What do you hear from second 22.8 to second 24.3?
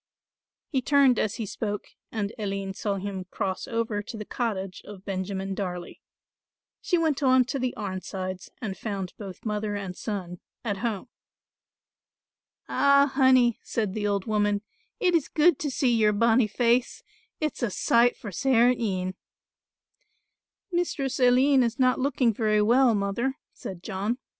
mother," said John.